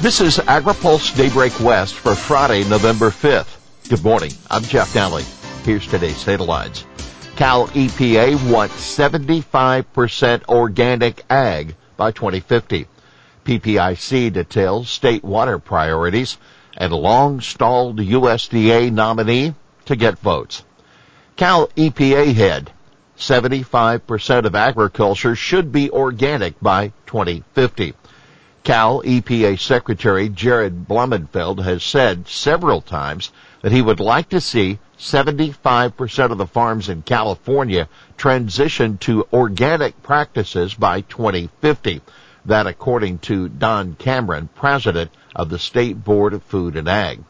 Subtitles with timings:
[0.00, 3.56] This is AgriPulse Daybreak West for Friday, November 5th.
[3.88, 4.30] Good morning.
[4.48, 5.24] I'm Jeff Daly.
[5.64, 6.84] Here's today's headlines.
[7.34, 12.86] Cal EPA wants 75% organic ag by 2050.
[13.44, 16.38] PPIC details state water priorities
[16.76, 20.64] and long stalled USDA nominee to get votes.
[21.34, 22.70] Cal EPA head
[23.16, 27.94] 75% of agriculture should be organic by 2050.
[28.64, 33.30] Cal EPA Secretary Jared Blumenfeld has said several times
[33.62, 40.02] that he would like to see 75% of the farms in California transition to organic
[40.02, 42.00] practices by 2050.
[42.44, 47.22] That according to Don Cameron, president of the State Board of Food and Ag.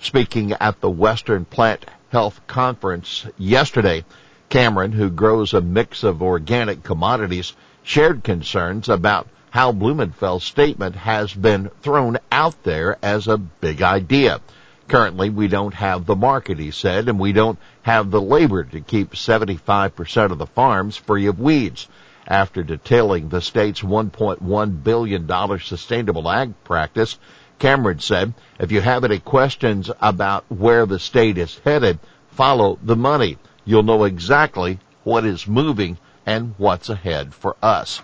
[0.00, 4.04] Speaking at the Western Plant Health Conference yesterday,
[4.48, 11.34] Cameron, who grows a mix of organic commodities, shared concerns about how Blumenfeld's statement has
[11.34, 14.40] been thrown out there as a big idea.
[14.88, 18.80] Currently, we don't have the market, he said, and we don't have the labor to
[18.80, 21.88] keep 75% of the farms free of weeds.
[22.26, 27.18] After detailing the state's $1.1 billion sustainable ag practice,
[27.58, 31.98] Cameron said, if you have any questions about where the state is headed,
[32.30, 33.38] follow the money.
[33.64, 38.00] You'll know exactly what is moving and what's ahead for us.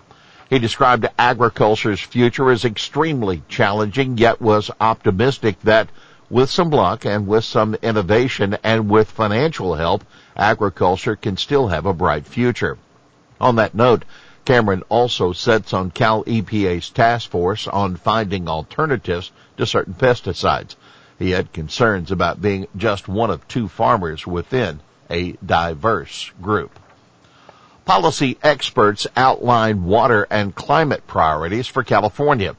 [0.49, 5.89] He described agriculture's future as extremely challenging, yet was optimistic that
[6.29, 10.03] with some luck and with some innovation and with financial help,
[10.35, 12.77] agriculture can still have a bright future.
[13.39, 14.05] On that note,
[14.45, 20.75] Cameron also sits on Cal EPA's task force on finding alternatives to certain pesticides.
[21.19, 26.79] He had concerns about being just one of two farmers within a diverse group.
[27.89, 32.55] Policy experts outline water and climate priorities for California.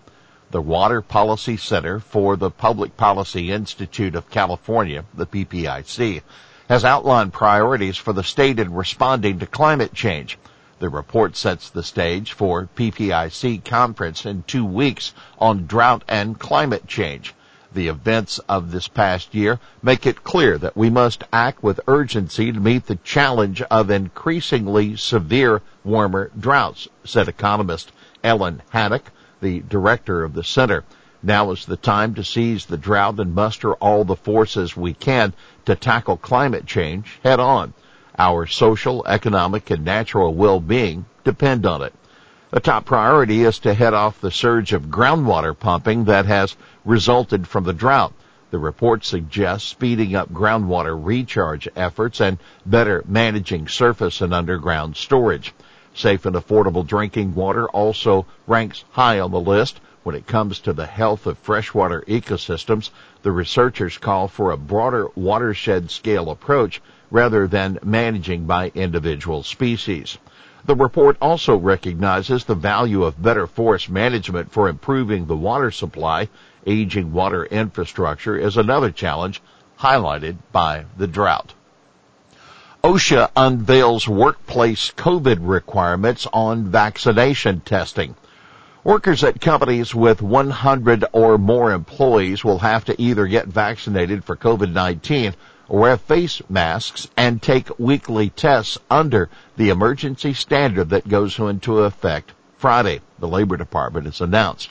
[0.50, 6.22] The Water Policy Center for the Public Policy Institute of California, the PPIC,
[6.68, 10.36] has outlined priorities for the state in responding to climate change.
[10.80, 16.88] The report sets the stage for PPIC conference in two weeks on drought and climate
[16.88, 17.36] change.
[17.72, 22.50] The events of this past year make it clear that we must act with urgency
[22.50, 27.92] to meet the challenge of increasingly severe warmer droughts, said economist
[28.24, 29.02] Ellen Hanak,
[29.40, 30.84] the director of the center.
[31.22, 35.32] Now is the time to seize the drought and muster all the forces we can
[35.66, 37.74] to tackle climate change head on.
[38.18, 41.94] Our social, economic, and natural well-being depend on it.
[42.52, 47.46] A top priority is to head off the surge of groundwater pumping that has resulted
[47.46, 48.12] from the drought.
[48.50, 55.54] The report suggests speeding up groundwater recharge efforts and better managing surface and underground storage.
[55.94, 59.80] Safe and affordable drinking water also ranks high on the list.
[60.02, 62.90] When it comes to the health of freshwater ecosystems,
[63.22, 66.82] the researchers call for a broader watershed scale approach
[67.12, 70.18] rather than managing by individual species.
[70.70, 76.28] The report also recognizes the value of better forest management for improving the water supply.
[76.64, 79.42] Aging water infrastructure is another challenge
[79.80, 81.54] highlighted by the drought.
[82.84, 88.14] OSHA unveils workplace COVID requirements on vaccination testing.
[88.84, 94.36] Workers at companies with 100 or more employees will have to either get vaccinated for
[94.36, 95.34] COVID-19
[95.70, 102.32] wear face masks and take weekly tests under the emergency standard that goes into effect
[102.60, 104.70] Friday, the Labor Department has announced.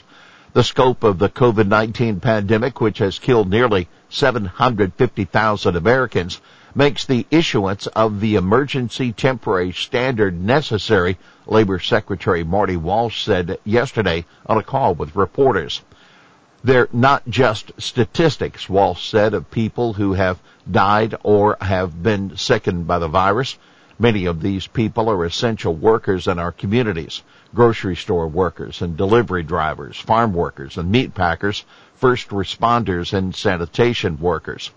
[0.52, 6.40] The scope of the COVID-19 pandemic, which has killed nearly 750,000 Americans,
[6.72, 14.24] makes the issuance of the emergency temporary standard necessary, Labor Secretary Marty Walsh said yesterday
[14.46, 15.82] on a call with reporters.
[16.62, 20.38] They're not just statistics, Walsh said, of people who have
[20.70, 23.56] died or have been sickened by the virus.
[23.98, 27.22] Many of these people are essential workers in our communities.
[27.54, 34.18] Grocery store workers and delivery drivers, farm workers and meat packers, first responders and sanitation
[34.18, 34.70] workers.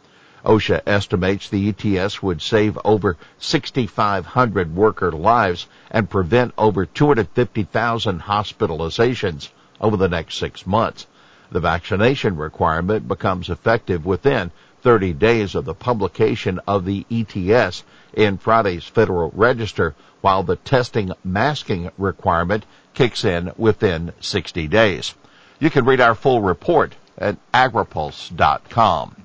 [0.46, 9.50] OSHA estimates the ETS would save over 6,500 worker lives and prevent over 250,000 hospitalizations
[9.82, 11.08] over the next six months.
[11.54, 14.50] The vaccination requirement becomes effective within
[14.82, 21.12] 30 days of the publication of the ETS in Friday's Federal Register, while the testing
[21.24, 22.66] masking requirement
[22.96, 25.14] kicks in within 60 days.
[25.60, 29.16] You can read our full report at agripulse.com.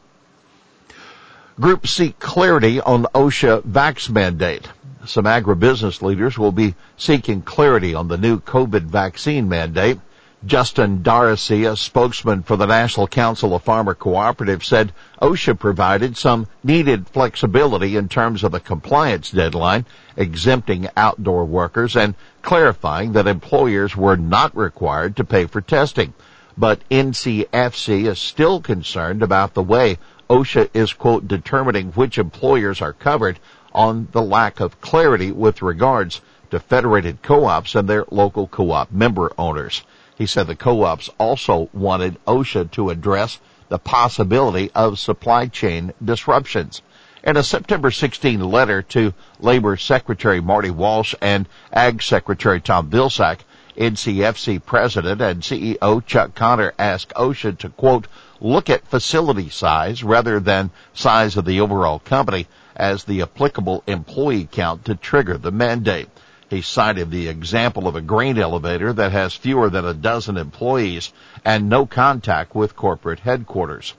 [1.58, 4.68] Groups seek clarity on OSHA vax mandate.
[5.06, 9.98] Some agribusiness leaders will be seeking clarity on the new COVID vaccine mandate
[10.46, 16.46] Justin Darisse, a spokesman for the National Council of Farmer Cooperatives, said OSHA provided some
[16.62, 19.84] needed flexibility in terms of the compliance deadline,
[20.16, 26.14] exempting outdoor workers and clarifying that employers were not required to pay for testing.
[26.56, 29.98] But NCFC is still concerned about the way
[30.30, 33.40] OSHA is, quote, determining which employers are covered
[33.72, 36.20] on the lack of clarity with regards
[36.52, 39.82] to federated co-ops and their local co-op member owners.
[40.18, 43.38] He said the co-ops also wanted OSHA to address
[43.68, 46.82] the possibility of supply chain disruptions.
[47.22, 53.44] In a September 16 letter to Labor Secretary Marty Walsh and Ag Secretary Tom Vilsack,
[53.76, 58.08] NCFC President and CEO Chuck Connor asked OSHA to quote,
[58.40, 64.48] look at facility size rather than size of the overall company as the applicable employee
[64.50, 66.08] count to trigger the mandate.
[66.50, 71.12] He cited the example of a grain elevator that has fewer than a dozen employees
[71.44, 73.94] and no contact with corporate headquarters.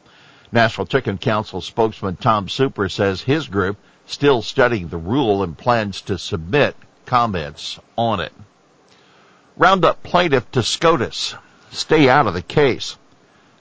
[0.51, 6.01] National Chicken Council spokesman Tom Super says his group still studying the rule and plans
[6.01, 6.75] to submit
[7.05, 8.33] comments on it.
[9.55, 11.35] Roundup plaintiff to SCOTUS.
[11.69, 12.97] Stay out of the case.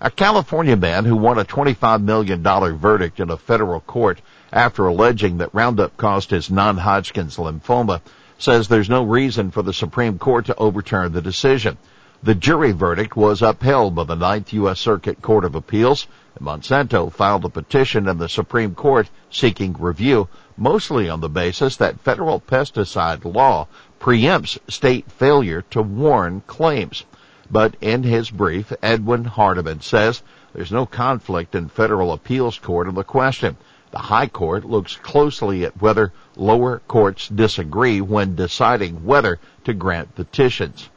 [0.00, 2.43] A California man who won a $25 million
[2.79, 8.00] verdict in a federal court after alleging that Roundup caused his non-Hodgkin's lymphoma
[8.38, 11.76] says there's no reason for the Supreme Court to overturn the decision.
[12.23, 14.81] The jury verdict was upheld by the Ninth U.S.
[14.81, 16.06] Circuit Court of Appeals.
[16.35, 21.76] And Monsanto filed a petition in the Supreme Court seeking review, mostly on the basis
[21.76, 23.69] that federal pesticide law
[24.00, 27.05] preempts state failure to warn claims.
[27.50, 32.94] But in his brief, Edwin Hardeman says there's no conflict in federal appeals court on
[32.94, 33.56] the question.
[33.90, 40.14] The High Court looks closely at whether lower courts disagree when deciding whether to grant
[40.14, 40.90] petitions.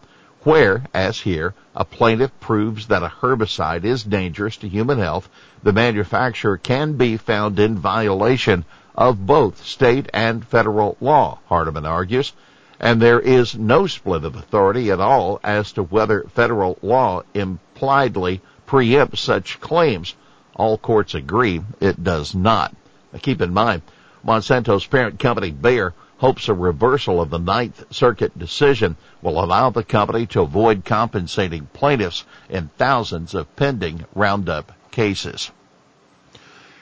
[0.43, 5.29] Where, as here, a plaintiff proves that a herbicide is dangerous to human health,
[5.63, 12.33] the manufacturer can be found in violation of both state and federal law, Hardeman argues,
[12.77, 18.41] and there is no split of authority at all as to whether federal law impliedly
[18.67, 20.13] preempts such claims.
[20.55, 22.75] All courts agree it does not.
[23.19, 23.81] Keep in mind,
[24.23, 29.83] Monsanto's parent company Bayer hopes a reversal of the Ninth Circuit decision will allow the
[29.83, 35.49] company to avoid compensating plaintiffs in thousands of pending Roundup cases.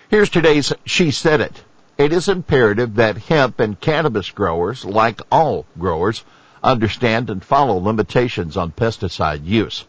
[0.10, 1.64] Here's today's She Said It.
[1.98, 6.24] It is imperative that hemp and cannabis growers, like all growers,
[6.62, 9.86] understand and follow limitations on pesticide use.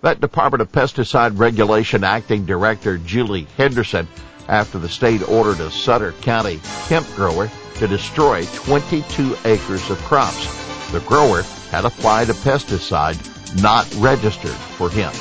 [0.00, 4.08] That Department of Pesticide Regulation Acting Director Julie Henderson
[4.52, 10.46] after the state ordered a Sutter County hemp grower to destroy 22 acres of crops.
[10.92, 13.18] The grower had applied a pesticide
[13.62, 15.16] not registered for hemp.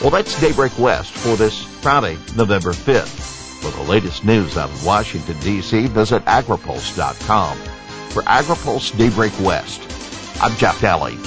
[0.00, 3.28] Well, that's Daybreak West for this Friday, November 5th.
[3.60, 7.58] For the latest news out of Washington, D.C., visit agripulse.com.
[8.10, 9.82] For AgriPulse Daybreak West,
[10.40, 11.18] I'm Jeff Daly.